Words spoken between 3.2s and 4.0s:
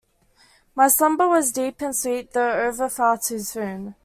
soon.